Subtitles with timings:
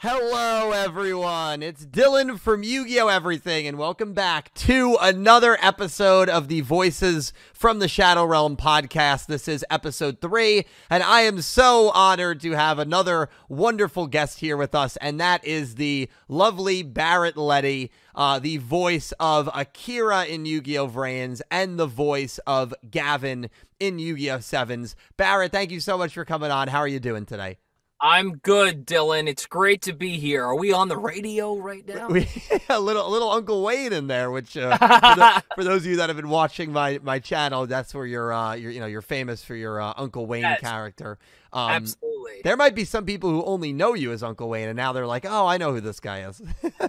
[0.00, 1.60] Hello, everyone.
[1.60, 3.08] It's Dylan from Yu Gi Oh!
[3.08, 9.26] Everything, and welcome back to another episode of the Voices from the Shadow Realm podcast.
[9.26, 14.56] This is episode three, and I am so honored to have another wonderful guest here
[14.56, 20.46] with us, and that is the lovely Barrett Leddy, uh, the voice of Akira in
[20.46, 20.86] Yu Gi Oh!
[20.86, 24.38] Vrains and the voice of Gavin in Yu Gi Oh!
[24.38, 24.94] Sevens.
[25.16, 26.68] Barrett, thank you so much for coming on.
[26.68, 27.58] How are you doing today?
[28.00, 29.28] I'm good, Dylan.
[29.28, 30.44] It's great to be here.
[30.44, 32.08] Are we on the radio right now?
[32.08, 32.28] We,
[32.68, 35.86] a little, a little Uncle Wayne in there, which uh, for, the, for, those of
[35.86, 38.86] you that have been watching my my channel, that's where you're, uh, you're you know,
[38.86, 40.60] you're famous for your uh, Uncle Wayne yes.
[40.60, 41.18] character.
[41.52, 42.42] Um, Absolutely.
[42.44, 45.06] There might be some people who only know you as Uncle Wayne, and now they're
[45.06, 46.42] like, "Oh, I know who this guy is."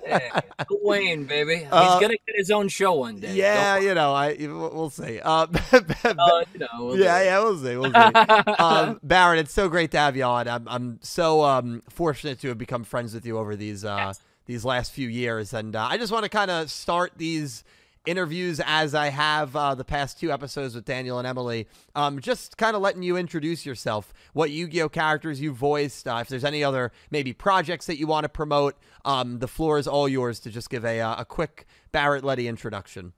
[0.06, 1.58] yeah, Uncle Wayne, baby.
[1.60, 3.34] He's uh, gonna get his own show one day.
[3.34, 5.20] Yeah, you know, I we'll see.
[5.20, 7.78] Uh, uh, you know, we'll yeah, yeah, we'll see.
[7.78, 8.54] We'll see.
[8.60, 10.48] um, Barrett, it's so great to have you on.
[10.48, 14.22] I'm I'm so um, fortunate to have become friends with you over these uh, yes.
[14.46, 17.64] these last few years, and uh, I just want to kind of start these
[18.10, 21.68] interviews as I have uh, the past two episodes with Daniel and Emily.
[21.96, 26.08] Um, just kind of letting you introduce yourself, what Yu Gi Oh characters you voiced,
[26.08, 28.78] uh, if there's any other maybe projects that you want to promote.
[29.06, 32.48] Um, the floor is all yours to just give a, uh, a quick Barrett Leddy
[32.48, 33.14] introduction.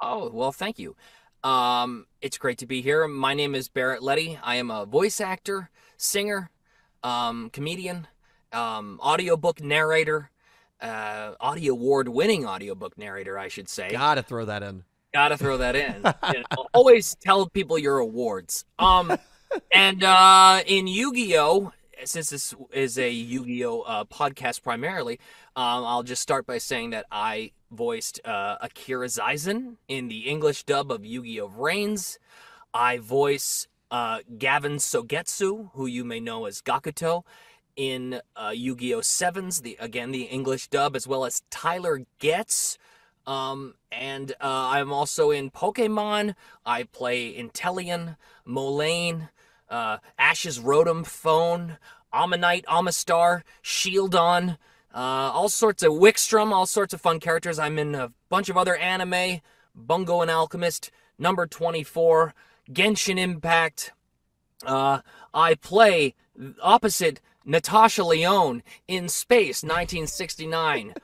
[0.00, 0.94] Oh, well, thank you.
[1.42, 3.06] Um, it's great to be here.
[3.08, 4.38] My name is Barrett Leddy.
[4.42, 6.50] I am a voice actor, singer,
[7.02, 8.06] um, comedian,
[8.52, 10.30] um, audiobook narrator,
[10.80, 13.90] uh, audio award winning audiobook narrator, I should say.
[13.90, 14.84] Gotta throw that in.
[15.12, 15.94] Gotta throw that in.
[16.34, 18.64] you know, always tell people your awards.
[18.78, 19.16] Um,
[19.72, 21.72] and uh, in Yu Gi Oh,
[22.04, 25.18] since this is a Yu Gi Oh uh, podcast primarily,
[25.54, 30.64] um, I'll just start by saying that I voiced uh, Akira Zaizen in the English
[30.64, 32.18] dub of Yu Gi Oh Vrains.
[32.74, 37.22] I voice uh, Gavin Sogetsu, who you may know as Gakuto,
[37.76, 39.02] in uh, Yu-Gi-Oh!
[39.02, 42.78] Sevens, the again the English dub, as well as Tyler Getz.
[43.26, 46.34] Um, and uh, I'm also in Pokemon.
[46.64, 48.16] I play Inteleon,
[48.46, 49.30] Molayne,
[49.68, 51.78] uh, Ash's Rotom Phone,
[52.14, 54.58] Omanyte, Omastar, Shieldon,
[54.94, 54.98] uh,
[55.34, 57.58] all sorts of Wickstrom, all sorts of fun characters.
[57.58, 59.40] I'm in a bunch of other anime,
[59.74, 62.32] Bungo and Alchemist, Number 24,
[62.70, 63.92] Genshin Impact.
[64.64, 65.00] Uh,
[65.34, 66.14] I play
[66.62, 70.94] opposite Natasha Lyonne in Space, 1969.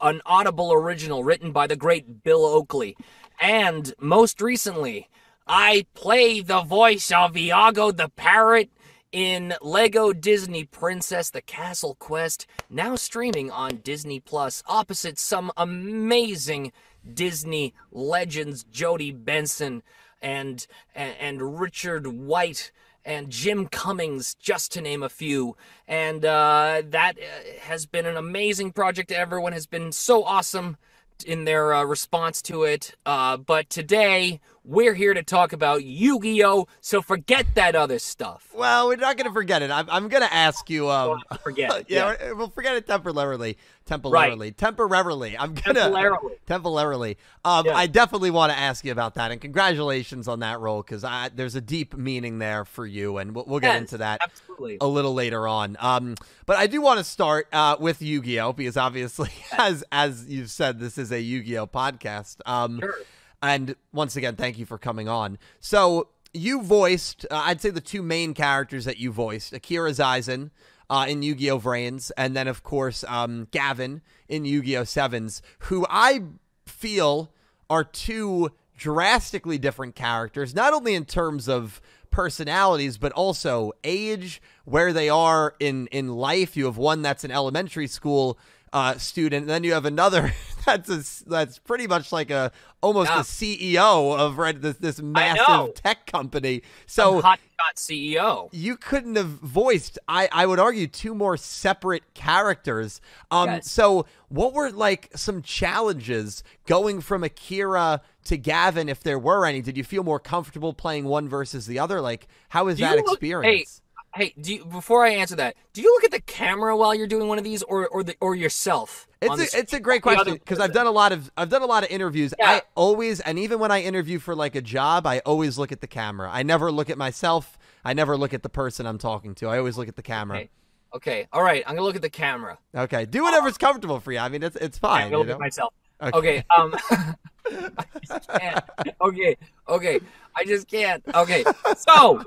[0.00, 2.96] An Audible original written by the great Bill Oakley.
[3.40, 5.08] And most recently,
[5.46, 8.70] I play the voice of Iago the Parrot
[9.10, 16.72] in Lego Disney Princess The Castle Quest, now streaming on Disney Plus, opposite some amazing
[17.14, 19.82] Disney legends, Jodi Benson
[20.20, 22.70] and, and, and Richard White
[23.08, 25.56] and Jim Cummings, just to name a few.
[25.88, 29.10] And uh, that uh, has been an amazing project.
[29.10, 30.76] Everyone has been so awesome
[31.24, 32.94] in their uh, response to it.
[33.06, 36.66] Uh, but today, we're here to talk about Yu Gi Oh!
[36.80, 38.48] So forget that other stuff.
[38.54, 39.70] Well, we're not going to forget it.
[39.70, 40.90] I'm, I'm going to ask you.
[40.90, 43.56] Um, forget yeah, yeah, we'll forget it temporarily.
[43.86, 44.48] Temporarily.
[44.48, 44.56] Right.
[44.56, 45.38] Temporarily.
[45.38, 45.80] I'm going to.
[45.80, 46.34] Temporarily.
[46.46, 47.16] Temporarily.
[47.44, 47.74] Um, yeah.
[47.74, 49.30] I definitely want to ask you about that.
[49.30, 51.04] And congratulations on that role because
[51.34, 53.16] there's a deep meaning there for you.
[53.16, 54.76] And we'll, we'll get yes, into that absolutely.
[54.80, 55.78] a little later on.
[55.80, 58.52] Um, but I do want to start uh, with Yu Gi Oh!
[58.52, 61.66] because obviously, as, as you've said, this is a Yu Gi Oh!
[61.66, 62.36] podcast.
[62.44, 62.94] Um, sure
[63.42, 65.38] and once again, thank you for coming on.
[65.60, 70.50] So you voiced, uh, I'd say the two main characters that you voiced, Akira Zaizen
[70.90, 71.58] uh, in Yu-Gi-Oh!
[71.58, 74.84] Vrains, and then of course um, Gavin in Yu-Gi-Oh!
[74.84, 76.22] Sevens, who I
[76.66, 77.30] feel
[77.70, 84.92] are two drastically different characters, not only in terms of personalities, but also age, where
[84.92, 86.56] they are in in life.
[86.56, 88.38] You have one that's an elementary school
[88.72, 89.42] uh, student.
[89.42, 90.32] And then you have another
[90.66, 93.20] that's a, that's pretty much like a almost yeah.
[93.20, 96.62] a CEO of right, this this massive tech company.
[96.86, 97.40] So hot
[97.76, 98.48] CEO.
[98.52, 99.98] You couldn't have voiced.
[100.08, 103.00] I I would argue two more separate characters.
[103.30, 103.48] Um.
[103.48, 103.70] Yes.
[103.70, 109.62] So what were like some challenges going from Akira to Gavin, if there were any?
[109.62, 112.00] Did you feel more comfortable playing one versus the other?
[112.00, 113.80] Like how was that look, experience?
[113.84, 116.94] Hey, Hey, do you, before I answer that, do you look at the camera while
[116.94, 119.06] you're doing one of these, or or the or yourself?
[119.20, 121.66] It's a, it's a great question because I've done a lot of I've done a
[121.66, 122.32] lot of interviews.
[122.38, 122.50] Yeah.
[122.50, 125.80] I always and even when I interview for like a job, I always look at
[125.80, 126.30] the camera.
[126.32, 127.58] I never look at myself.
[127.84, 129.48] I never look at the person I'm talking to.
[129.48, 130.38] I always look at the camera.
[130.38, 130.50] Okay.
[130.94, 131.28] Okay.
[131.32, 131.62] All right.
[131.66, 132.58] I'm gonna look at the camera.
[132.74, 133.04] Okay.
[133.04, 134.18] Do whatever's uh, comfortable for you.
[134.18, 135.10] I mean, it's it's fine.
[135.10, 135.34] Yeah, look know?
[135.34, 135.74] at myself.
[136.00, 136.16] Okay.
[136.16, 136.74] okay um.
[139.00, 139.36] okay.
[139.68, 140.00] Okay.
[140.36, 141.02] I just can't.
[141.14, 141.44] Okay.
[141.76, 142.24] So,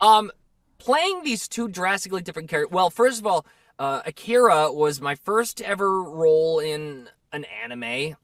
[0.00, 0.30] um,
[0.80, 2.72] playing these two drastically different characters.
[2.72, 3.46] Well, first of all,
[3.78, 8.16] uh, Akira was my first ever role in an anime,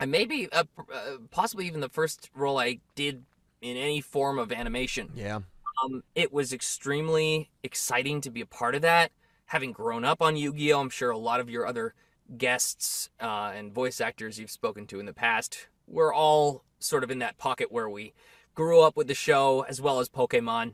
[0.00, 3.24] and maybe uh, uh, possibly even the first role I did
[3.62, 5.10] in any form of animation.
[5.14, 5.40] Yeah.
[5.82, 9.12] Um, it was extremely exciting to be a part of that.
[9.46, 11.94] Having grown up on Yu-Gi-Oh, I'm sure a lot of your other
[12.38, 17.10] guests uh, and voice actors you've spoken to in the past were all sort of
[17.10, 18.14] in that pocket where we
[18.54, 20.72] grew up with the show as well as Pokemon.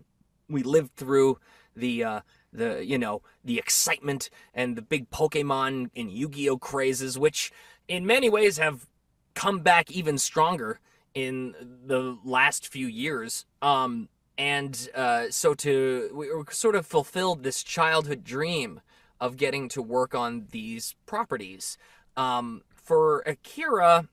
[0.50, 1.38] We lived through
[1.76, 2.20] the uh,
[2.52, 7.52] the you know the excitement and the big Pokemon and Yu-Gi-Oh crazes, which
[7.88, 8.87] in many ways have
[9.35, 10.81] come back even stronger
[11.14, 11.55] in
[11.87, 13.47] the last few years.
[13.62, 14.08] Um,
[14.38, 18.81] and uh, so to we sort of fulfilled this childhood dream
[19.20, 21.76] of getting to work on these properties.
[22.17, 24.08] Um, for Akira,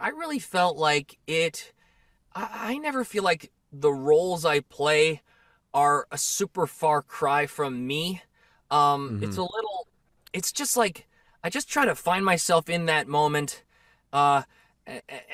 [0.00, 1.72] I really felt like it.
[2.34, 5.22] I, I never feel like the roles I play
[5.78, 8.22] are a super far cry from me.
[8.70, 9.22] Um, Mhm.
[9.22, 9.86] It's a little.
[10.32, 11.06] It's just like
[11.44, 13.62] I just try to find myself in that moment,
[14.12, 14.42] uh,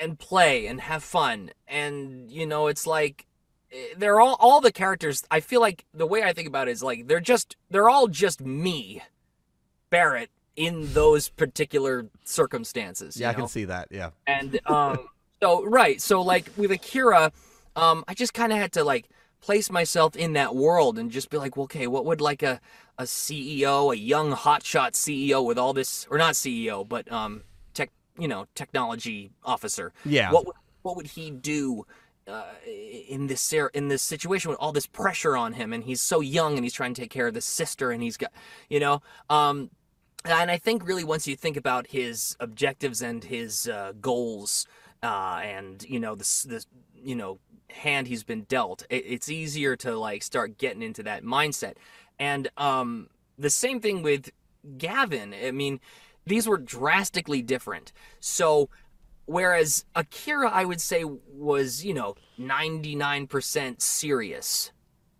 [0.01, 1.51] and play and have fun.
[1.67, 3.25] And you know, it's like
[3.71, 5.23] eh, they're all all the characters.
[5.31, 8.07] I feel like the way I think about it is like they're just they're all
[8.07, 9.01] just me,
[9.89, 13.17] Barrett, in those particular circumstances.
[13.17, 13.87] Yeah, I can see that.
[13.91, 14.11] Yeah.
[14.27, 15.07] And um,
[15.41, 17.31] so right, so like with Akira,
[17.75, 19.09] um, I just kind of had to like
[19.41, 22.59] place myself in that world and just be like, well, okay, what would like a
[22.97, 27.43] a CEO, a young hotshot CEO with all this, or not CEO, but um,
[27.73, 30.31] tech, you know, technology officer, Yeah.
[30.31, 31.85] what would what would he do?
[32.27, 32.45] Uh,
[33.07, 36.55] in this in this situation with all this pressure on him and he's so young
[36.55, 38.31] and he's trying to take care of the sister and he's got
[38.67, 38.99] you know
[39.29, 39.69] um
[40.25, 44.65] and I think really once you think about his objectives and his uh, goals,
[45.03, 46.65] uh, and you know this this
[46.95, 47.37] you know
[47.69, 51.73] hand he's been dealt, it, it's easier to like start getting into that mindset.
[52.19, 54.31] And um, the same thing with
[54.77, 55.33] Gavin.
[55.33, 55.79] I mean,
[56.25, 57.91] these were drastically different.
[58.19, 58.69] So
[59.25, 64.71] whereas Akira, I would say was you know ninety nine percent serious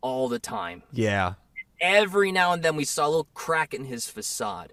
[0.02, 1.34] all the time Yeah.
[1.82, 4.72] every now and then we saw a little crack in his facade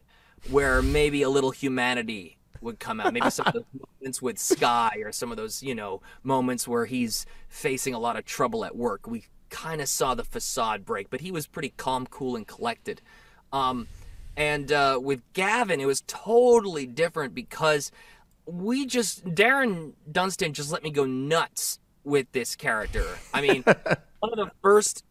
[0.51, 3.13] where maybe a little humanity would come out.
[3.13, 3.65] Maybe some of those
[4.01, 8.17] moments with Sky or some of those, you know, moments where he's facing a lot
[8.17, 9.07] of trouble at work.
[9.07, 13.03] We kind of saw the facade break, but he was pretty calm, cool, and collected.
[13.53, 13.89] Um,
[14.37, 17.93] and uh, with Gavin, it was totally different because
[18.47, 23.05] we just, Darren Dunstan just let me go nuts with this character.
[23.35, 23.63] I mean,
[24.21, 25.05] one of the first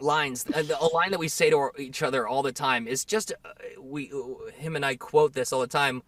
[0.00, 3.32] lines uh, a line that we say to each other all the time is just
[3.44, 3.48] uh,
[3.80, 4.12] we
[4.54, 6.02] him and I quote this all the time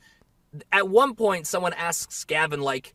[0.72, 2.94] at one point someone asks Gavin like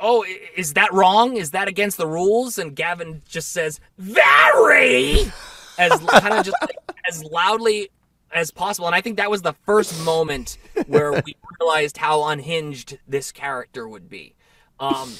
[0.00, 0.24] oh
[0.56, 1.36] is that wrong?
[1.36, 2.58] Is that against the rules?
[2.58, 5.32] And Gavin just says very!
[5.78, 6.76] As kind of just like,
[7.08, 7.88] as loudly
[8.32, 8.86] as possible.
[8.86, 13.88] And I think that was the first moment where we realized how unhinged this character
[13.88, 14.34] would be.
[14.80, 15.12] Um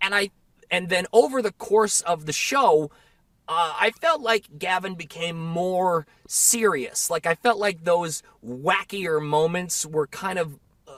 [0.00, 0.30] and I
[0.70, 2.90] and then over the course of the show
[3.48, 7.08] uh, I felt like Gavin became more serious.
[7.10, 10.92] Like I felt like those wackier moments were kind of uh,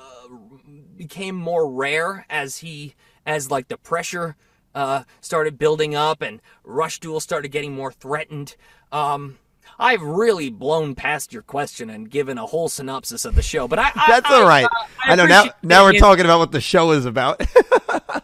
[0.96, 2.94] became more rare as he
[3.24, 4.36] as like the pressure
[4.74, 8.56] uh, started building up and Rush Duel started getting more threatened.
[8.92, 9.38] Um,
[9.78, 13.78] I've really blown past your question and given a whole synopsis of the show, but
[13.78, 14.66] I, I That's I- all right.
[15.06, 15.44] I I know now.
[15.62, 17.40] Now we're talking about what the show is about.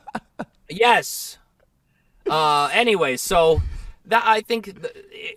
[0.68, 1.38] Yes.
[2.28, 3.62] Uh, anyway, so
[4.06, 4.72] that I think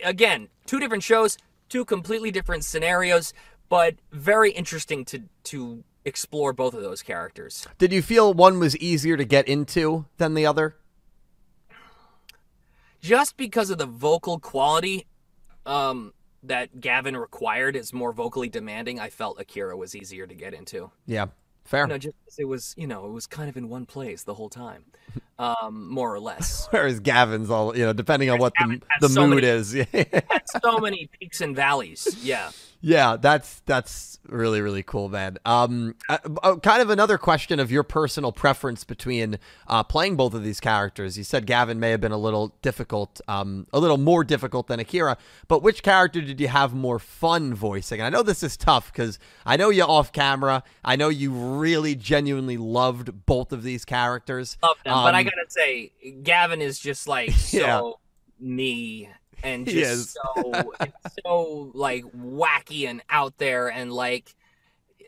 [0.02, 1.36] again, two different shows,
[1.68, 3.32] two completely different scenarios,
[3.68, 7.66] but very interesting to to explore both of those characters.
[7.78, 10.76] Did you feel one was easier to get into than the other?
[13.00, 15.06] Just because of the vocal quality
[15.64, 16.12] um,
[16.42, 20.90] that Gavin required is more vocally demanding, I felt Akira was easier to get into.
[21.06, 21.26] Yeah.
[21.64, 21.82] Fair.
[21.82, 24.34] You know, just it was, you know, it was kind of in one place the
[24.34, 24.84] whole time,
[25.38, 26.66] um, more or less.
[26.70, 29.46] Whereas Gavin's all you know, depending on what the Gavin has the so mood many-
[29.46, 29.74] is.
[30.62, 32.16] So many peaks and valleys.
[32.22, 32.50] Yeah.
[32.82, 35.36] Yeah, that's that's really really cool, man.
[35.44, 40.32] Um, uh, uh, kind of another question of your personal preference between uh, playing both
[40.32, 41.18] of these characters.
[41.18, 44.80] You said Gavin may have been a little difficult, um, a little more difficult than
[44.80, 48.00] Akira, but which character did you have more fun voicing?
[48.00, 50.62] And I know this is tough because I know you off camera.
[50.82, 54.56] I know you really genuinely loved both of these characters.
[54.62, 54.72] them.
[54.84, 57.90] but I Um, gotta say, Gavin is just like so Yeah.
[58.40, 59.08] me
[59.42, 60.72] and just so
[61.24, 64.34] so like wacky and out there and like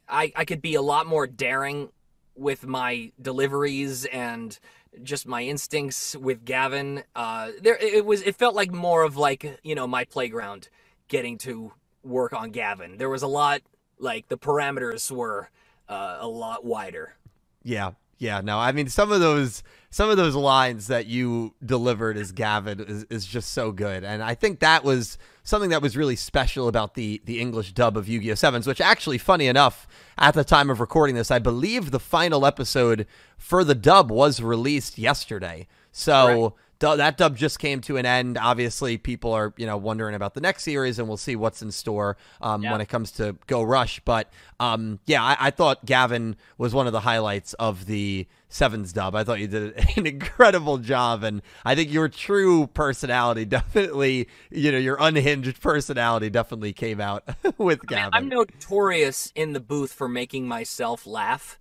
[0.09, 1.91] I I could be a lot more daring
[2.35, 4.59] with my deliveries and
[5.03, 7.03] just my instincts with Gavin.
[7.15, 10.69] Uh, there it was it felt like more of like you know my playground,
[11.09, 11.73] getting to
[12.03, 12.99] work on Gavin.
[12.99, 13.63] There was a lot
[13.99, 15.51] like the parameters were
[15.89, 17.15] uh, a lot wider.
[17.63, 18.41] Yeah, yeah.
[18.41, 22.81] No, I mean some of those some of those lines that you delivered as Gavin
[22.81, 26.69] is, is just so good, and I think that was something that was really special
[26.69, 28.67] about the the English dub of Yu-Gi-Oh Sevens.
[28.67, 29.87] Which actually, funny enough,
[30.19, 34.41] at the time of recording this, I believe the final episode for the dub was
[34.41, 35.67] released yesterday.
[35.91, 36.43] So.
[36.43, 36.53] Right
[36.83, 38.37] that dub just came to an end.
[38.37, 41.71] Obviously, people are you know wondering about the next series, and we'll see what's in
[41.71, 42.73] store um, yeah.
[42.73, 44.01] when it comes to Go Rush.
[44.05, 48.93] But um, yeah, I, I, thought Gavin was one of the highlights of the Sevens
[48.93, 49.15] dub.
[49.15, 54.73] I thought you did an incredible job, and I think your true personality definitely, you
[54.73, 57.25] know, your unhinged personality definitely came out
[57.59, 58.11] with Gavin.
[58.13, 61.59] I am notorious in the booth for making myself laugh.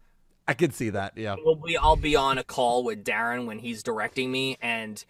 [0.51, 1.17] I could see that.
[1.17, 1.38] Yeah.
[1.41, 5.03] We'll be, I'll be on a call with Darren when he's directing me, and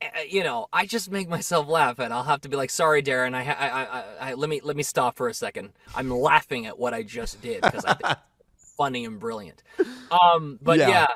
[0.00, 3.02] uh, you know, I just make myself laugh, and I'll have to be like, "Sorry,
[3.02, 5.74] Darren, I, I, I, I let me let me stop for a second.
[5.94, 8.16] I'm laughing at what I just did because I think
[8.54, 9.62] it's funny and brilliant."
[10.10, 11.06] Um, but yeah, yeah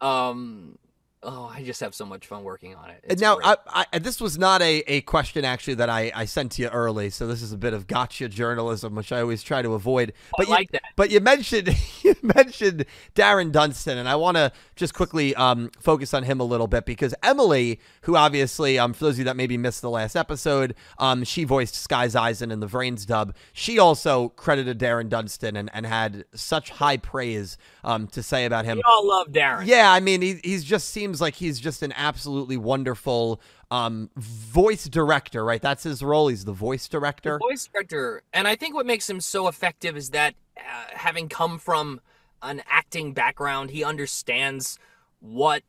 [0.00, 0.78] um,
[1.22, 3.04] oh, I just have so much fun working on it.
[3.04, 6.52] It's now, I, I, this was not a, a question actually that I, I sent
[6.52, 9.62] to you early, so this is a bit of gotcha journalism, which I always try
[9.62, 10.12] to avoid.
[10.16, 10.82] Oh, but I you, like that.
[10.96, 12.84] But you mentioned you mentioned
[13.14, 16.84] Darren Dunstan, and I want to just quickly um, focus on him a little bit
[16.84, 20.74] because Emily, who obviously, um, for those of you that maybe missed the last episode,
[20.98, 23.34] um, she voiced Skye Zaizen in the Vrains dub.
[23.52, 28.64] She also credited Darren Dunstan and, and had such high praise um, to say about
[28.64, 28.78] him.
[28.78, 29.66] We all love Darren.
[29.66, 34.84] Yeah, I mean, he he's just seems like he's just an absolutely wonderful um, voice
[34.84, 35.62] director, right?
[35.62, 36.28] That's his role.
[36.28, 37.38] He's the voice director.
[37.40, 40.60] The voice director, and I think what makes him so effective is that uh,
[40.92, 42.02] having come from
[42.42, 44.78] an acting background, he understands
[45.20, 45.62] what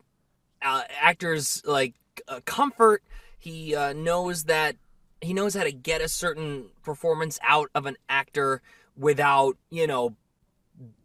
[0.61, 1.93] uh, actors like
[2.27, 3.01] uh, comfort.
[3.37, 4.75] He uh, knows that
[5.21, 8.61] he knows how to get a certain performance out of an actor
[8.97, 10.17] without, you know,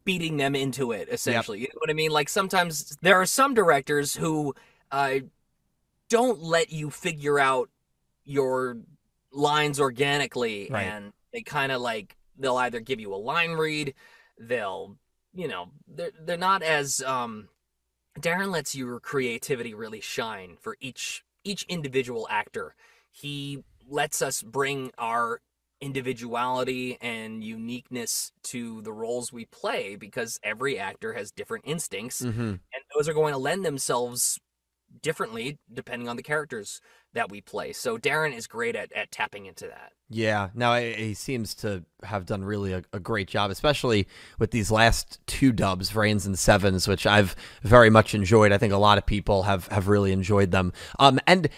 [0.05, 1.69] beating them into it essentially yep.
[1.69, 4.55] you know what i mean like sometimes there are some directors who
[4.93, 5.17] uh,
[6.09, 7.71] don't let you figure out
[8.25, 8.77] your
[9.33, 10.83] lines organically right.
[10.83, 13.95] and they kind of like they'll either give you a line read
[14.39, 14.97] they'll
[15.35, 17.49] you know they're, they're not as um
[18.21, 22.75] darren lets your creativity really shine for each each individual actor
[23.11, 25.41] he lets us bring our
[25.81, 32.41] individuality and uniqueness to the roles we play because every actor has different instincts mm-hmm.
[32.41, 34.39] and those are going to lend themselves
[35.03, 36.81] differently depending on the characters
[37.13, 37.73] that we play.
[37.73, 39.93] So Darren is great at, at tapping into that.
[40.11, 44.07] Yeah, now he seems to have done really a, a, great job, especially
[44.39, 48.53] with these last two dubs, Vrains and Sevens, which I've very much enjoyed.
[48.53, 50.73] I think a lot of people have have really enjoyed them.
[50.99, 51.49] Um, and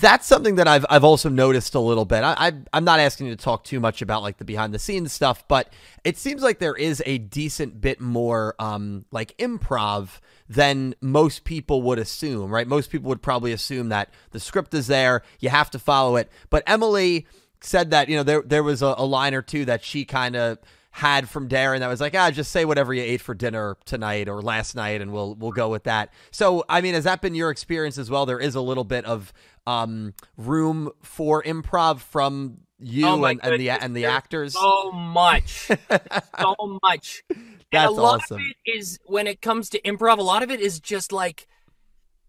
[0.00, 2.22] that's something that I've I've also noticed a little bit.
[2.24, 4.78] I, I am not asking you to talk too much about like the behind the
[4.78, 5.72] scenes stuff, but
[6.04, 11.82] it seems like there is a decent bit more um like improv than most people
[11.82, 12.66] would assume, right?
[12.66, 16.30] Most people would probably assume that the script is there, you have to follow it.
[16.50, 17.26] But Emily
[17.60, 20.36] said that you know there there was a, a line or two that she kind
[20.36, 20.58] of
[20.94, 24.28] had from Darren that was like, ah, just say whatever you ate for dinner tonight
[24.28, 26.12] or last night, and we'll we'll go with that.
[26.30, 28.26] So, I mean, has that been your experience as well?
[28.26, 29.32] There is a little bit of
[29.66, 34.52] um, room for improv from you oh and, and, the and the actors.
[34.52, 35.68] So much,
[36.40, 37.24] so much.
[37.72, 38.40] That's and a lot awesome.
[38.40, 41.48] Of it is when it comes to improv, a lot of it is just like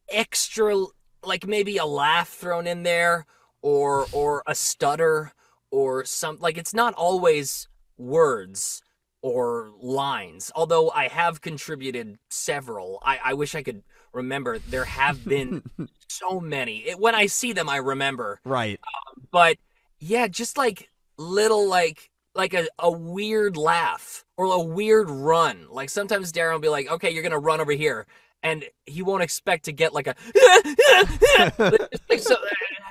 [0.10, 0.75] extra,
[1.24, 3.27] like maybe a laugh thrown in there,
[3.62, 5.34] or or a stutter,
[5.69, 7.67] or some like it's not always
[7.98, 8.82] words
[9.22, 10.52] or lines.
[10.56, 13.84] Although I have contributed several, I, I wish I could
[14.14, 14.60] remember.
[14.60, 15.64] There have been
[16.08, 16.78] so many.
[16.88, 18.40] It, when I see them, I remember.
[18.46, 18.80] Right.
[18.84, 19.58] Um, but
[20.00, 25.68] yeah, just like little like like a, a weird laugh or a weird run.
[25.70, 28.06] Like sometimes Darren will be like, "Okay, you're gonna run over here,"
[28.44, 30.16] and he won't expect to get like a.
[32.20, 32.36] so,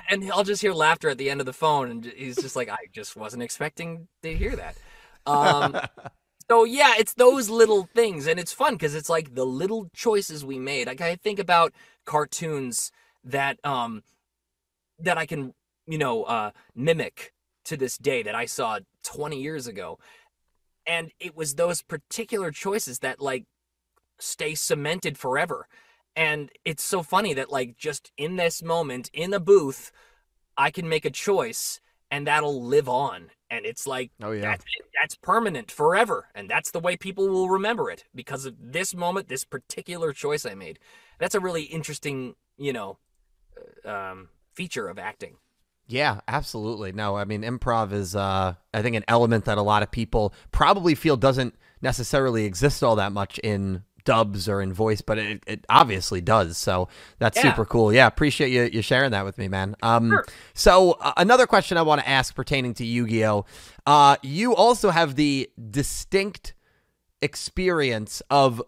[0.09, 2.69] and I'll just hear laughter at the end of the phone, and he's just like,
[2.69, 4.75] "I just wasn't expecting to hear that."
[5.25, 5.79] Um,
[6.49, 10.45] so yeah, it's those little things, and it's fun because it's like the little choices
[10.45, 10.87] we made.
[10.87, 11.73] Like I think about
[12.05, 12.91] cartoons
[13.23, 14.03] that um
[14.99, 15.53] that I can
[15.87, 17.33] you know uh, mimic
[17.65, 19.97] to this day that I saw 20 years ago,
[20.85, 23.45] and it was those particular choices that like
[24.19, 25.67] stay cemented forever.
[26.15, 29.91] And it's so funny that like just in this moment in a booth,
[30.57, 34.41] I can make a choice and that'll live on and it's like oh yeah.
[34.41, 34.65] that's,
[35.01, 39.27] that's, permanent forever and that's the way people will remember it because of this moment
[39.27, 40.79] this particular choice i made.
[41.19, 42.97] That's a really interesting you know
[43.85, 45.37] uh, um, feature of acting.
[45.87, 46.91] Yeah, absolutely.
[46.91, 50.33] No, I mean improv is uh I think an element that a lot of people
[50.51, 55.43] probably feel doesn't necessarily exist all that much in dubs or in voice, but it,
[55.45, 56.57] it obviously does.
[56.57, 56.87] So
[57.19, 57.51] that's Yeah.
[57.51, 57.91] super cool.
[57.93, 59.75] Yeah, appreciate you you sharing that with me, man.
[59.83, 60.25] Um Sure.
[60.53, 63.45] so uh, another question I want to ask pertaining to Yu-Gi-Oh.
[63.85, 66.53] Uh you also have the distinct
[67.21, 68.61] experience of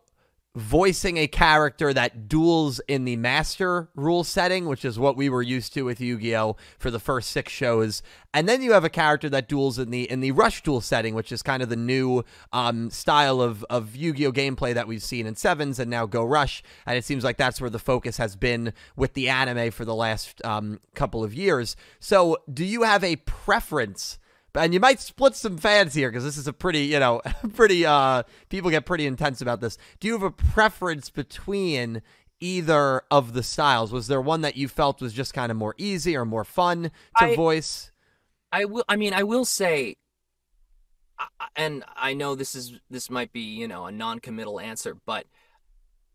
[0.58, 5.44] voicing a character that duels in the master rule setting, which is what we were
[5.44, 8.02] used to with Yu-Gi-Oh for the first six shows,
[8.34, 11.14] and then you have a character that duels in the in the rush duel setting,
[11.14, 15.28] which is kind of the new um, style of of Yu-Gi-Oh gameplay that we've seen
[15.28, 18.36] in sevens and now Go Rush, and it seems like that's where the focus has
[18.36, 21.76] been with the anime for the last um, couple of years.
[22.00, 24.18] So, do you have a preference?
[24.58, 27.22] And you might split some fans here because this is a pretty, you know,
[27.54, 29.78] pretty uh people get pretty intense about this.
[30.00, 32.02] Do you have a preference between
[32.40, 33.92] either of the styles?
[33.92, 36.84] Was there one that you felt was just kind of more easy or more fun
[37.20, 37.92] to I- voice?
[38.52, 38.86] I will.
[38.88, 39.96] I mean, I will say,
[41.56, 45.26] and I know this is this might be you know a non-committal answer, but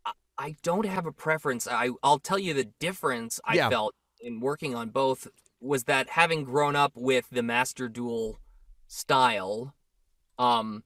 [0.07, 1.67] I, I don't have a preference.
[1.69, 3.69] I I'll tell you the difference I Yeah.
[3.69, 5.29] felt in working on both
[5.63, 8.39] was that having grown up with the Master Duel
[8.89, 9.75] style,
[10.39, 10.83] um,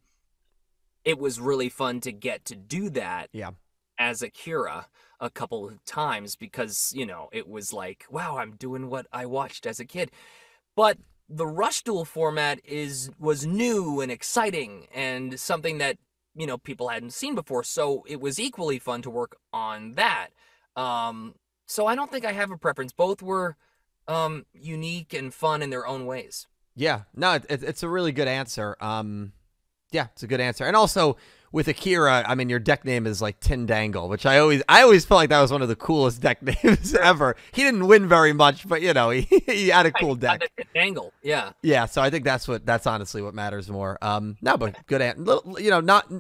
[1.05, 3.53] it was really fun to get to do that Yeah.
[3.99, 8.91] as Akira a couple of times because, you know, it was like, wow, I'm doing
[8.91, 10.11] what I watched as a kid.
[10.75, 15.97] But the Rush Duel format is was new and exciting and something that,
[16.35, 17.65] you know, people hadn't seen before.
[17.65, 20.29] So it was equally fun to work on that.
[20.77, 21.35] Um,
[21.67, 22.93] so I don't think I have a preference.
[22.93, 23.57] Both were
[24.09, 26.47] um, unique and fun in their own ways.
[26.75, 27.03] Yeah.
[27.15, 28.77] No, it, it, it's a really good answer.
[28.81, 29.33] Um
[29.93, 30.65] yeah, it's a good answer.
[30.65, 31.17] And also
[31.53, 35.05] with Akira, I mean your deck name is like Tindangle, which I always I always
[35.07, 37.35] felt like that was one of the coolest deck names ever.
[37.53, 40.43] He didn't win very much, but you know, he, he had a cool deck.
[40.75, 41.53] Angle, yeah.
[41.63, 43.97] Yeah, so I think that's what that's honestly what matters more.
[44.03, 46.13] Um, no, but good, an- little- you know, not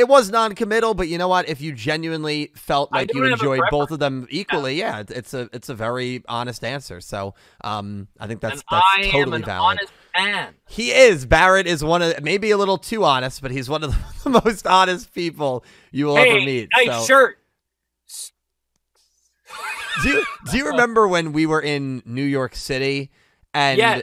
[0.00, 1.48] it was non-committal, but you know what?
[1.48, 5.00] If you genuinely felt like you don't have a enjoyed both of them equally, yeah,
[5.00, 7.00] it- it's a it's a very honest answer.
[7.00, 9.78] So, um, I think that's and that's I totally an valid.
[9.78, 10.54] honest man.
[10.68, 13.94] He is Barrett is one of maybe a little too honest, but he's one of
[14.24, 16.68] the most honest people you will ever Hey, meet.
[16.74, 17.04] nice so.
[17.06, 17.36] shirt.
[20.02, 23.10] do you, do you remember when we were in New York City
[23.52, 24.02] and Yes.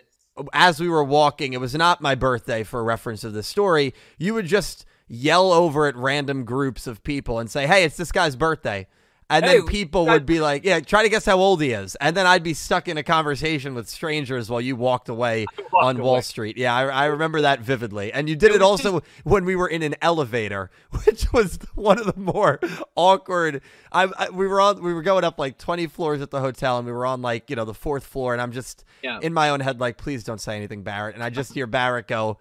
[0.53, 4.33] as we were walking, it was not my birthday for reference of the story, you
[4.33, 8.35] would just yell over at random groups of people and say, "Hey, it's this guy's
[8.35, 8.87] birthday."
[9.29, 11.95] And Hey, then people would be like, "Yeah, try to guess how old he is."
[11.99, 15.85] And then I'd be stuck in a conversation with strangers while you walked away walked
[15.85, 16.21] on Wall.
[16.21, 16.57] Street.
[16.57, 18.13] Yeah, I, I remember that vividly.
[18.13, 20.71] And you did it, also when we were in an elevator,
[21.03, 22.61] which was one of the more
[22.95, 23.61] awkward.
[23.91, 26.77] I, I we were on we were going up like 20 floors at the hotel,
[26.77, 29.19] and we were on like you know the fourth floor, and I'm just Yeah.
[29.21, 31.15] in my own head like, please don't say anything, Barrett.
[31.15, 32.37] And I just hear Barrett go.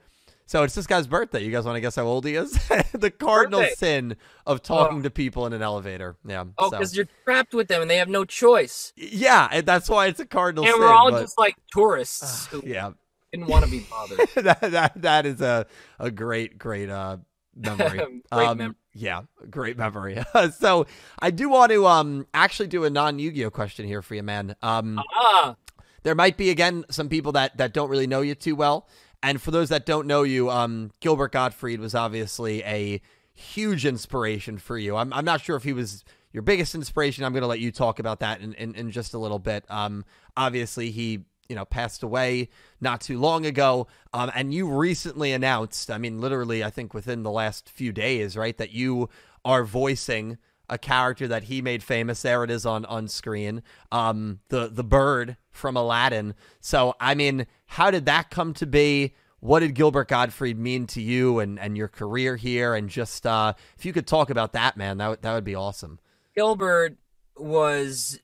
[0.48, 1.44] So it's this guy's birthday.
[1.44, 2.52] You guys want to guess how old he is?
[2.92, 3.74] the cardinal Birthday.
[3.74, 6.16] sin of talking to people in an elevator.
[6.24, 6.44] Yeah.
[6.56, 8.92] Oh, so- because you're trapped with them and they have no choice.
[8.96, 10.80] yeah, and that's why it's a cardinal and sin.
[10.80, 12.92] we're all but- just like tourists who yeah,
[13.32, 14.20] didn't want to be bothered.
[14.44, 15.66] that, that that is a
[15.98, 17.16] a great great uh
[17.56, 17.98] memory.
[18.30, 18.76] Great um, memory.
[18.92, 20.22] Yeah, great memory.
[20.58, 20.86] so
[21.18, 24.54] I do want to um actually do a non Yu-Gi-Oh question here for you, man.
[24.62, 25.56] Um, ah,
[26.02, 28.88] there might be again some people that that don't really know you too well,
[29.26, 33.00] and for those that don't know you, um, Gilbert Gottfried was obviously a
[33.34, 34.96] huge inspiration for you.
[34.96, 37.24] I'm I'm not sure if he was your biggest inspiration.
[37.24, 39.64] I'm going to let you talk about that in, in in just a little bit.
[39.68, 40.04] Um,
[40.36, 45.90] obviously he you know passed away not too long ago, um, and you recently announced.
[45.90, 49.08] I mean, literally, I think within the last few days, right, that you
[49.44, 52.22] are voicing a character that he made famous.
[52.22, 53.64] There it is on on screen.
[53.90, 56.34] Um, the the bird from Aladdin.
[56.60, 59.14] So I mean, how did that come to be?
[59.40, 62.74] What did Gilbert Gottfried mean to you and and your career here?
[62.74, 65.54] And just uh, if you could talk about that, man, that would that would be
[65.54, 65.98] awesome.
[66.34, 66.96] Gilbert
[67.36, 68.20] was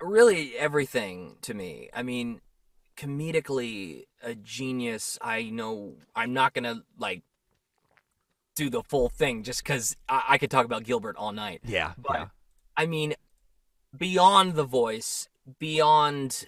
[0.00, 1.90] really everything to me.
[1.94, 2.40] I mean,
[2.96, 5.18] comedically a genius.
[5.22, 7.22] I know I'm not gonna like
[8.56, 11.60] do the full thing just because I-, I could talk about Gilbert all night.
[11.64, 12.26] Yeah, But yeah,
[12.76, 13.14] I mean,
[13.96, 16.46] beyond the voice, beyond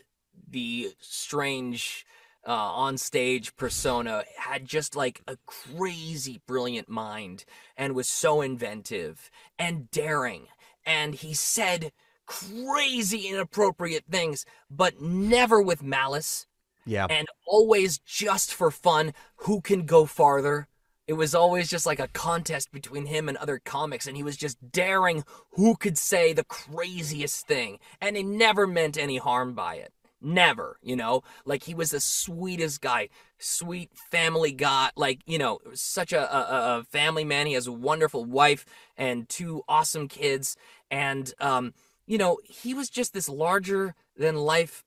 [0.51, 2.07] the strange
[2.47, 7.45] uh, on stage persona, had just like a crazy brilliant mind
[7.77, 10.47] and was so inventive and daring.
[10.87, 11.93] And he said
[12.27, 16.47] crazy inappropriate things, but never with malice
[16.87, 17.07] yeah.
[17.11, 19.13] and always just for fun.
[19.39, 20.69] Who can go farther?
[21.07, 24.37] It was always just like a contest between him and other comics, and he was
[24.37, 29.75] just daring who could say the craziest thing, and he never meant any harm by
[29.75, 29.93] it.
[30.23, 35.61] Never, you know, like he was the sweetest guy, sweet family guy, like, you know,
[35.73, 37.47] such a, a, a family man.
[37.47, 38.67] He has a wonderful wife
[38.99, 40.57] and two awesome kids.
[40.91, 41.73] And, um,
[42.07, 44.85] you know, he was just this larger than life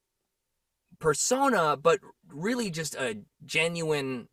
[1.00, 2.00] persona, but
[2.32, 4.28] really just a genuine,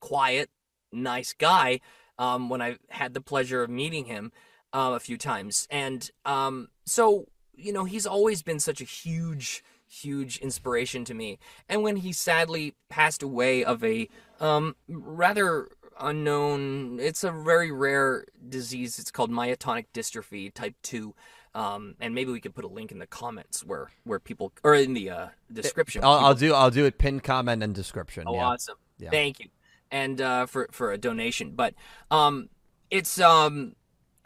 [0.00, 0.50] quiet,
[0.92, 1.80] nice guy.
[2.16, 4.32] Um, when I had the pleasure of meeting him
[4.72, 7.26] uh, a few times, and um, so
[7.58, 11.38] you know, he's always been such a huge huge inspiration to me.
[11.68, 14.08] And when he sadly passed away of a
[14.40, 15.68] um, rather
[16.00, 18.98] unknown, it's a very rare disease.
[18.98, 21.14] It's called myotonic dystrophy type 2.
[21.54, 24.74] Um, and maybe we could put a link in the comments where where people or
[24.74, 26.04] in the uh, description.
[26.04, 28.24] I'll, I'll do I'll do it pinned comment and description.
[28.26, 28.46] Oh, yeah.
[28.46, 28.76] awesome!
[28.98, 29.10] Yeah.
[29.10, 29.46] Thank you,
[29.90, 31.52] and uh, for for a donation.
[31.56, 31.74] But
[32.10, 32.50] um,
[32.90, 33.74] it's um,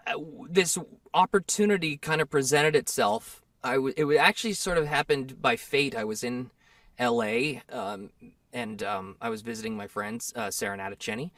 [0.06, 0.14] uh,
[0.50, 0.76] this
[1.14, 5.94] opportunity kind of presented itself I w- it actually sort of happened by fate.
[5.94, 6.50] I was in
[6.98, 7.62] L.A.
[7.70, 8.10] Um,
[8.52, 11.30] and um, I was visiting my friends, uh, Sarah Natochenny,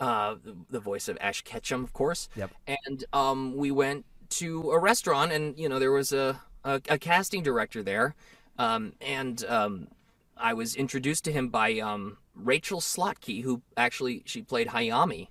[0.00, 2.28] uh, the, the, voice of Ash Ketchum, of course.
[2.36, 2.50] Yep.
[2.66, 6.98] And um, we went to a restaurant, and you know there was a a, a
[6.98, 8.14] casting director there,
[8.58, 9.88] um, and um,
[10.36, 15.28] I was introduced to him by um, Rachel Slotke, who actually she played Hayami,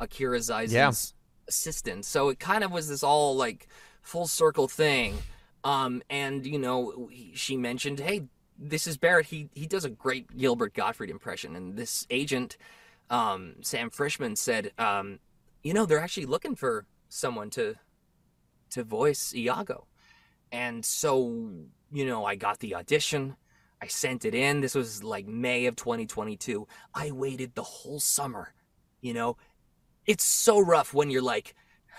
[0.00, 0.92] Akira Zaizen's yeah.
[1.48, 2.04] assistant.
[2.04, 3.68] So it kind of was this all like
[4.02, 5.18] full circle thing.
[5.64, 8.24] Um, and you know, she mentioned, hey,
[8.58, 9.26] this is Barrett.
[9.26, 12.56] He he does a great Gilbert Gottfried impression, and this agent,
[13.10, 15.20] um, Sam Frischman, said, um,
[15.62, 17.76] you know, they're actually looking for someone to
[18.70, 19.86] to voice Iago,
[20.52, 21.50] and so
[21.90, 23.36] you know, I got the audition.
[23.80, 24.60] I sent it in.
[24.60, 26.66] This was like May of 2022.
[26.94, 28.52] I waited the whole summer.
[29.00, 29.36] You know,
[30.06, 31.54] it's so rough when you're like,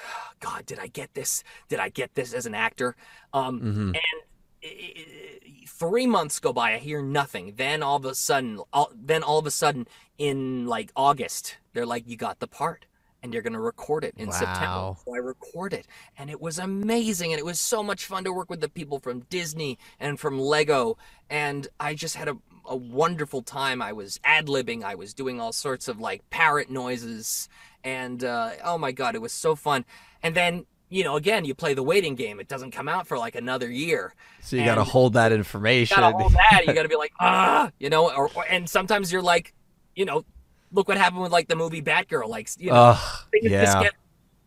[0.40, 1.44] God, did I get this?
[1.68, 2.96] Did I get this as an actor?
[3.34, 3.92] Um, mm-hmm.
[3.92, 7.54] And three months go by, I hear nothing.
[7.56, 11.86] Then all of a sudden, all, then all of a sudden, in like August, they're
[11.86, 12.86] like, "You got the part."
[13.22, 14.34] and you're going to record it in wow.
[14.34, 14.96] September.
[15.06, 18.34] So I record it and it was amazing, and it was so much fun to
[18.34, 20.98] work with the people from Disney and from Lego,
[21.30, 23.82] and I just had a, a wonderful time.
[23.82, 27.50] I was ad libbing, I was doing all sorts of like parrot noises,
[27.84, 29.86] and uh, oh my god, it was so fun.
[30.22, 32.40] And then you know, again, you play the waiting game.
[32.40, 34.14] It doesn't come out for like another year.
[34.42, 35.96] So you got to hold that information.
[35.96, 36.64] You got to hold that.
[36.66, 39.54] You got to be like, ah, you know, or, or, and sometimes you're like,
[39.96, 40.26] you know,
[40.72, 42.28] look what happened with like the movie Batgirl.
[42.28, 42.98] Like, you know,
[43.32, 43.66] things yeah.
[43.66, 43.94] just get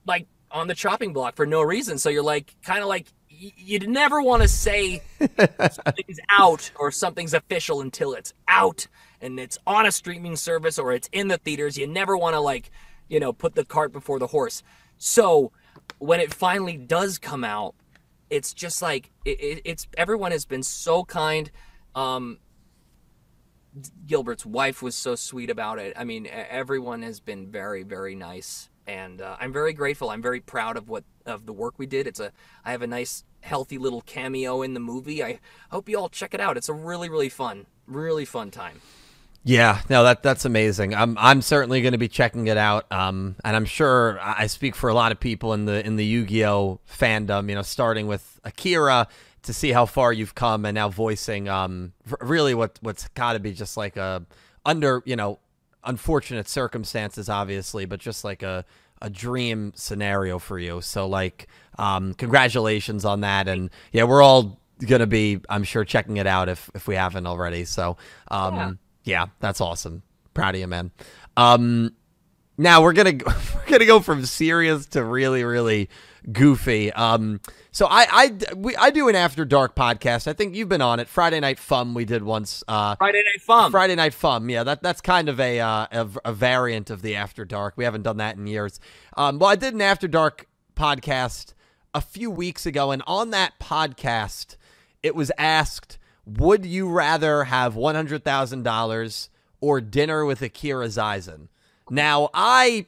[0.04, 1.96] like on the chopping block for no reason.
[1.98, 6.90] So you're like, kind of like, y- you'd never want to say something's out or
[6.90, 8.88] something's official until it's out
[9.20, 11.78] and it's on a streaming service or it's in the theaters.
[11.78, 12.72] You never want to like
[13.12, 14.62] you know, put the cart before the horse.
[14.96, 15.52] So
[15.98, 17.74] when it finally does come out,
[18.30, 21.50] it's just like it, it, it's everyone has been so kind.
[21.94, 22.38] Um,
[24.06, 25.92] Gilbert's wife was so sweet about it.
[25.94, 30.08] I mean, everyone has been very, very nice, and uh, I'm very grateful.
[30.08, 32.06] I'm very proud of what of the work we did.
[32.06, 32.32] It's a
[32.64, 35.22] I have a nice, healthy little cameo in the movie.
[35.22, 35.38] I
[35.70, 36.56] hope you all check it out.
[36.56, 38.80] It's a really, really fun, really fun time.
[39.44, 40.94] Yeah, no, that that's amazing.
[40.94, 42.90] I'm I'm certainly going to be checking it out.
[42.92, 46.04] Um, and I'm sure I speak for a lot of people in the in the
[46.04, 47.48] Yu-Gi-Oh fandom.
[47.48, 49.08] You know, starting with Akira
[49.42, 53.40] to see how far you've come, and now voicing um really what what's got to
[53.40, 54.24] be just like a
[54.64, 55.40] under you know
[55.84, 58.64] unfortunate circumstances, obviously, but just like a
[59.00, 60.80] a dream scenario for you.
[60.80, 66.18] So like, um, congratulations on that, and yeah, we're all gonna be I'm sure checking
[66.18, 67.64] it out if if we haven't already.
[67.64, 67.96] So
[68.28, 68.54] um.
[68.54, 68.72] Yeah
[69.04, 70.02] yeah, that's awesome.
[70.34, 70.90] Proud of you, man.
[71.36, 71.94] Um,
[72.58, 75.88] now we're gonna we're gonna go from serious to really really
[76.30, 76.92] goofy.
[76.92, 80.28] Um, so I I we, I do an after dark podcast.
[80.28, 81.08] I think you've been on it.
[81.08, 82.62] Friday Night Fun we did once.
[82.68, 83.70] Uh, Friday Night Fun.
[83.70, 84.48] Friday Night Fun.
[84.48, 87.74] Yeah, that that's kind of a, uh, a, a variant of the after dark.
[87.76, 88.78] We haven't done that in years.
[89.16, 91.54] Um, well, I did an after dark podcast
[91.94, 94.56] a few weeks ago, and on that podcast,
[95.02, 99.28] it was asked would you rather have $100,000
[99.60, 101.48] or dinner with Akira Zaizen?
[101.90, 102.86] Now, I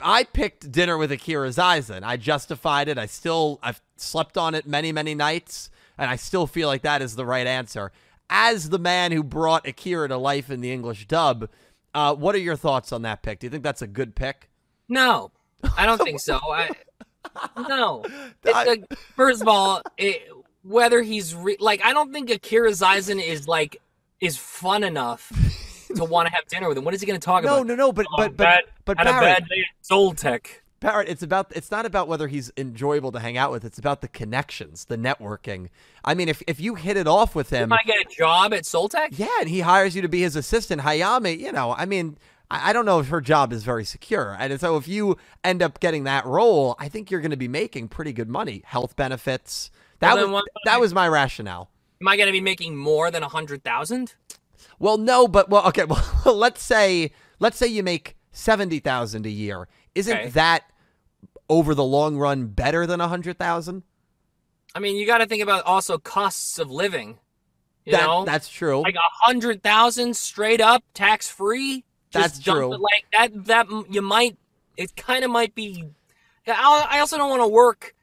[0.00, 2.02] I picked dinner with Akira Zaizen.
[2.02, 2.98] I justified it.
[2.98, 7.02] I still I've slept on it many, many nights, and I still feel like that
[7.02, 7.92] is the right answer.
[8.28, 11.48] As the man who brought Akira to life in the English dub,
[11.94, 13.38] uh, what are your thoughts on that pick?
[13.38, 14.50] Do you think that's a good pick?
[14.88, 15.30] No,
[15.76, 16.38] I don't think so.
[16.38, 16.70] I
[17.68, 18.04] no.
[19.16, 20.22] First of all, it,
[20.68, 23.80] whether he's re- like I don't think Akira Zaizen is like
[24.20, 25.32] is fun enough
[25.94, 26.84] to want to have dinner with him.
[26.84, 27.66] What is he going to talk no, about?
[27.66, 27.92] No, no, no.
[27.92, 29.64] But oh, but bad, but had Barrett, a bad day
[30.10, 30.62] at Tech.
[30.80, 33.64] Barrett, it's about it's not about whether he's enjoyable to hang out with.
[33.64, 35.70] It's about the connections, the networking.
[36.04, 38.54] I mean, if if you hit it off with You him, might get a job
[38.54, 39.08] at Soltec.
[39.12, 42.16] yeah, and he hires you to be his assistant, Hayami, you know, I mean,
[42.50, 44.36] I, I don't know if her job is very secure.
[44.38, 47.48] And so if you end up getting that role, I think you're going to be
[47.48, 49.70] making pretty good money, health benefits.
[50.00, 51.70] That Well, was that was my rationale.
[52.00, 54.14] Am I going to be making more than a hundred thousand?
[54.78, 55.84] Well, no, but well, okay.
[56.24, 59.68] Well, let's say let's say you make seventy thousand a year.
[59.94, 60.28] Isn't Okay.
[60.30, 60.64] that
[61.48, 63.82] over the long run better than a hundred thousand?
[64.74, 67.18] I mean, you got to think about also costs of living.
[67.84, 68.82] You That know, that's true.
[68.82, 71.84] like a hundred thousand straight up tax free.
[72.12, 72.68] That's true.
[72.76, 73.44] Like that.
[73.46, 74.36] That you might.
[74.76, 75.84] It kind of might be.
[76.46, 77.94] I I also don't want to work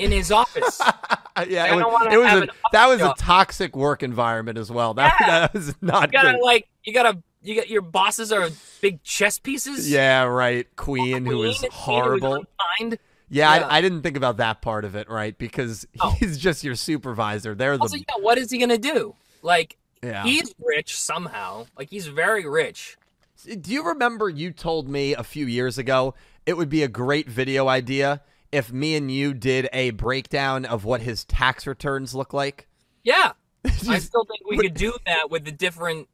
[0.00, 0.80] in his office.
[1.48, 4.94] yeah, it was, it was a that was a toxic work environment as well.
[4.94, 5.26] That, Yeah.
[5.40, 6.40] that was not You gotta good.
[6.44, 6.68] like.
[6.84, 7.18] You gotta.
[7.42, 8.50] You got your bosses are
[8.82, 9.90] big chess pieces.
[9.90, 10.66] Yeah, right.
[10.76, 12.34] Queen, who Queen was and Queen who horrible.
[12.34, 12.98] unkind.
[13.30, 13.66] Yeah, Yeah.
[13.66, 15.36] I, I didn't think about that part of it, right?
[15.38, 16.10] Because Oh.
[16.18, 17.54] he's just your supervisor.
[17.54, 18.14] They're the yeah.
[18.22, 19.14] What is he gonna do?
[19.40, 20.22] Like yeah.
[20.24, 21.66] he's rich somehow.
[21.78, 22.98] Like he's very rich.
[23.46, 27.26] Do you remember you told me a few years ago it would be a great
[27.28, 28.20] video idea
[28.52, 32.68] if me and you did a breakdown of what his tax returns look like?
[33.04, 33.32] Yeah.
[33.64, 36.08] I still think we could do that with the different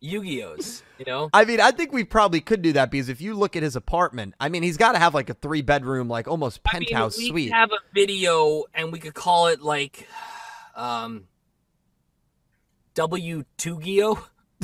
[0.00, 0.82] Yu-Gi-Ohs.
[0.98, 1.30] You know.
[1.32, 3.76] I mean, I think we probably could do that because if you look at his
[3.76, 6.88] apartment, I mean, he's got to have like a three bedroom, like almost I mean,
[6.88, 7.52] penthouse we suite.
[7.52, 10.06] have a video, and we could call it like,
[10.74, 11.24] um,
[12.94, 14.22] W two Gio.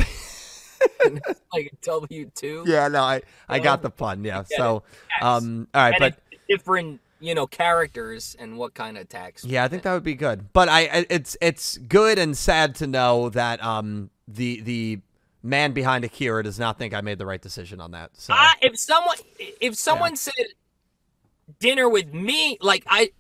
[1.53, 2.65] like W two.
[2.67, 4.25] yeah, no, I, I got the pun.
[4.25, 4.45] Yeah.
[4.45, 4.83] So,
[5.21, 6.19] um, all right, but
[6.57, 9.45] different, you know, characters and what kind of attacks.
[9.45, 10.53] Yeah, I think that would be good.
[10.53, 15.01] But I, it's it's good and sad to know that um the the
[15.43, 18.11] man behind Akira does not think I made the right decision on that.
[18.15, 20.35] So I, if someone if someone said
[21.59, 23.11] dinner with me, like I,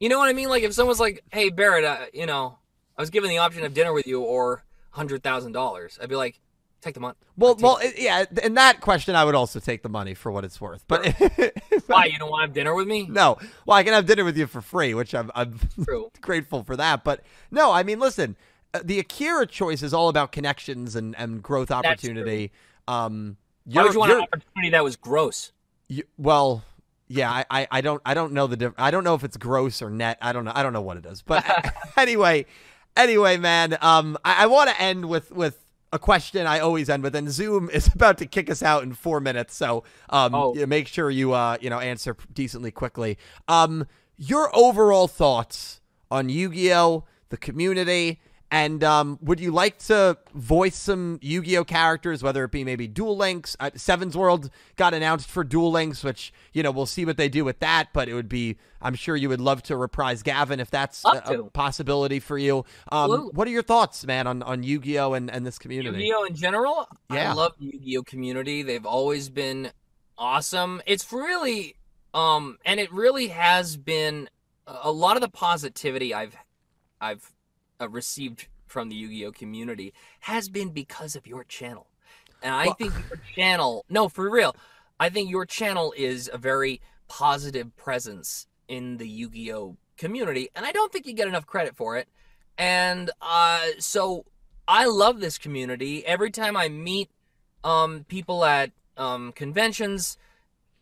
[0.00, 0.48] you know what I mean?
[0.48, 2.58] Like if someone's like, "Hey Barrett, uh, you know,
[2.96, 6.16] I was given the option of dinner with you or hundred thousand dollars," I'd be
[6.16, 6.40] like,
[6.80, 8.24] "Take the money." well, well, it- yeah.
[8.42, 10.84] In that question, I would also take the money for what it's worth.
[10.88, 11.06] But
[11.86, 13.06] Why you don't want to have dinner with me?
[13.08, 15.58] no, well, I can have dinner with you for free, which I'm I'm
[16.20, 17.04] grateful for that.
[17.04, 18.36] But no, I mean, listen,
[18.74, 22.52] uh, the Akira choice is all about connections and and growth opportunity.
[22.86, 25.52] Um, Why would you want an opportunity that was gross?
[25.88, 26.64] You, well,
[27.06, 29.36] yeah, I, I, I don't I don't know the diff- I don't know if it's
[29.38, 30.18] gross or net.
[30.20, 30.52] I don't know.
[30.54, 31.22] I don't know what it is.
[31.22, 31.44] But
[31.96, 32.44] anyway,
[32.96, 33.78] anyway, man.
[33.80, 37.30] Um, I, I want to end with with a question I always end with, and
[37.30, 39.54] Zoom is about to kick us out in four minutes.
[39.54, 40.54] So um, Oh.
[40.54, 43.18] you make sure you uh you know answer decently quickly.
[43.48, 48.20] Um, your overall thoughts on Yu-Gi-Oh, the community.
[48.50, 53.14] And um, would you like to voice some Yu-Gi-Oh characters, whether it be maybe Duel
[53.14, 53.56] Links?
[53.60, 57.28] Uh, Seven's World got announced for Duel Links, which you know we'll see what they
[57.28, 57.88] do with that.
[57.92, 61.22] But it would be, I'm sure you would love to reprise Gavin if that's a,
[61.26, 62.64] a possibility for you.
[62.90, 65.98] Um, what are your thoughts, man, on on Yu-Gi-Oh and, and this community?
[65.98, 67.32] Yu-Gi-Oh in general, Yeah.
[67.32, 68.62] I love the Yu-Gi-Oh community.
[68.62, 69.72] They've always been
[70.16, 70.80] awesome.
[70.86, 71.76] It's really
[72.14, 74.30] um and it really has been
[74.66, 76.34] a lot of the positivity I've
[76.98, 77.30] I've
[77.80, 81.86] uh, received from the Yu-Gi-Oh community has been because of your channel.
[82.42, 84.54] And I Well- think your channel, no, for real.
[85.00, 90.72] I think your channel is a very positive presence in the Yu-Gi-Oh community, and I
[90.72, 92.08] don't think you get enough credit for it.
[92.58, 94.26] And uh, so
[94.66, 96.04] I love this community.
[96.04, 97.10] Every time I meet
[97.64, 100.18] um, people at um, conventions,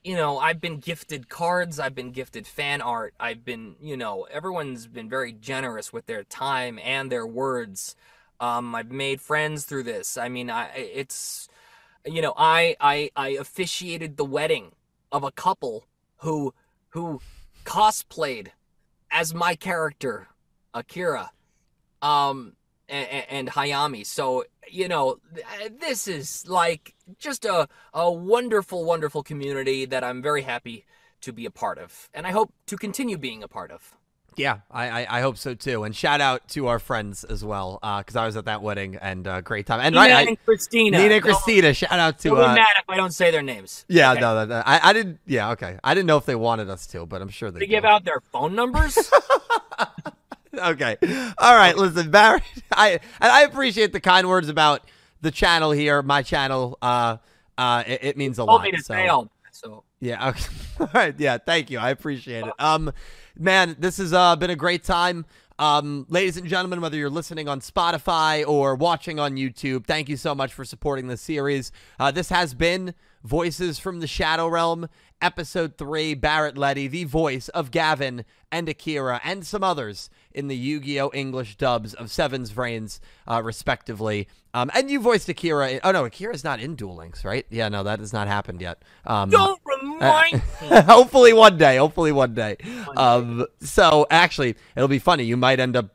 [0.07, 4.29] you know, I've been gifted cards, I've been gifted fan art, I've been, you know,
[4.31, 7.97] everyone's been very generous with their time and their words.
[8.39, 10.17] Um, I've made friends through this.
[10.17, 11.49] I mean, I it's,
[12.05, 14.77] you know, I I I officiated the wedding
[15.11, 15.87] of a couple
[16.19, 16.55] who
[16.91, 17.21] who
[17.65, 18.49] cosplayed
[19.11, 20.29] as my character,
[20.73, 21.33] Akira,
[22.01, 22.53] um,
[22.89, 24.07] and, and Hayami.
[24.07, 25.19] So you know,
[25.81, 30.85] this is like just a a wonderful, wonderful community that I'm very happy
[31.23, 33.95] to be a part of, and I hope to continue being a part of.
[34.37, 35.85] Yeah, I, I I hope so too.
[35.85, 39.27] And shout out to our friends as well, because I was at that wedding and
[39.27, 39.81] uh, great time.
[39.81, 40.99] And Nina right, I, and Christina.
[40.99, 43.43] Nina and Christina, shout out to Don't be uh, mad if I don't say their
[43.43, 43.87] names.
[43.89, 44.21] yeah, Okay?
[44.21, 45.21] no, no, no, I, I didn't.
[45.27, 47.67] Yeah, okay, I didn't know if they wanted us to, but I'm sure they They
[47.67, 48.99] give out their phone numbers.
[50.59, 50.97] okay.
[51.39, 51.77] All right.
[51.77, 52.43] Listen, Barry,
[52.73, 54.83] I and I appreciate the kind words about
[55.21, 56.79] the channel here, my channel.
[56.81, 57.17] Uh,
[57.59, 58.63] uh, it, it means a lot.
[58.63, 58.95] me to so.
[58.95, 60.29] that, so Yeah.
[60.29, 60.45] Okay.
[60.81, 61.15] All right.
[61.19, 61.39] Yeah.
[61.39, 61.79] Thank you.
[61.79, 62.53] I appreciate it.
[62.59, 62.93] Um,
[63.39, 65.25] man, this has uh, been a great time.
[65.59, 70.19] Um, ladies and gentlemen, whether you're listening on Spotify or watching on YouTube, thank you
[70.19, 71.73] so much for supporting the series.
[71.99, 74.87] Uh, this has been Voices from the Shadow Realm,
[75.23, 80.57] Episode 3, Barrett Leddy, the voice of Gavin and Akira, and some others in the
[80.57, 81.11] Yu Gi Oh!
[81.13, 84.29] English dubs of Seven's Vrains, uh, respectively.
[84.55, 85.71] Um, and you voiced Akira.
[85.71, 87.45] In, oh, no, Akira's not in Duel Links, right?
[87.51, 88.83] Yeah, no, that has not happened yet.
[89.05, 90.81] Um, Don't remind me.
[90.83, 91.77] hopefully one day.
[91.77, 92.57] Hopefully one day.
[92.97, 95.25] Um, so actually, it'll be funny.
[95.25, 95.89] You might end up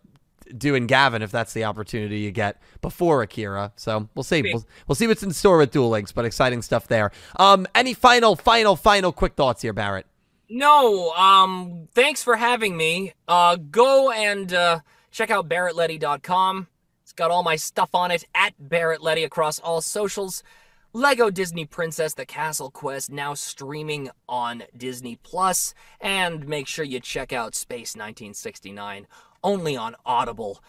[0.57, 3.71] doing Gavin if that's the opportunity you get before Akira.
[3.77, 4.41] So we'll see.
[4.41, 7.11] We'll, we'll see what's in store with Duel Links, but exciting stuff there.
[7.37, 10.05] Um, any final, final, final quick thoughts here, Barrett?
[10.53, 13.13] No, um, thanks for having me.
[13.25, 16.67] Uh, go and uh, check out barrettleddy.com.
[17.03, 20.43] It's got all my stuff on it at barrettleddy across all socials.
[20.91, 26.99] Lego Disney Princess The Castle Quest now streaming on Disney Plus, and make sure you
[26.99, 29.07] check out Space 1969
[29.41, 30.61] only on Audible.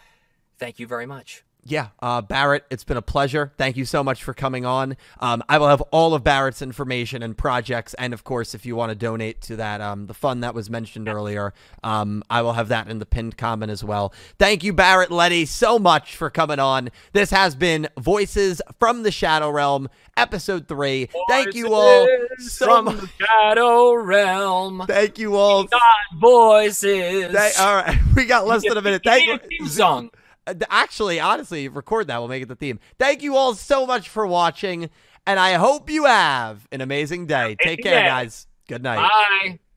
[0.57, 1.43] Thank you very much.
[1.65, 3.53] Yeah, uh, Barrett, it's been a pleasure.
[3.57, 4.97] Thank you so much for coming on.
[5.21, 8.75] Um, I will have all of Barrett's information and projects, and of course, if you
[8.75, 12.53] want to donate to that, um, the fund that was mentioned earlier, um, I will
[12.53, 14.13] have that in the pinned comment as well.
[14.37, 16.89] Thank you, Barrett Leddy, so much for coming on.
[17.13, 21.07] This has been Voices from the Shadow Realm, Episode Three.
[21.29, 22.07] Thank you all
[22.39, 24.83] so from Shadow Realm.
[24.85, 25.63] Thank you all.
[25.63, 25.81] Got
[26.15, 27.31] voices.
[27.31, 29.01] Thank- all right, we got less than a minute.
[29.05, 29.67] Thank you.
[29.67, 30.11] song.
[30.45, 32.19] Uh, Actually, honestly, record that.
[32.19, 32.79] We'll make it the theme.
[32.99, 34.89] Thank you all so much for watching,
[35.25, 37.55] and I hope you have an amazing day.
[37.59, 38.07] Take care, day.
[38.07, 38.47] guys.
[38.67, 39.07] Good night.
[39.07, 39.59] Bye.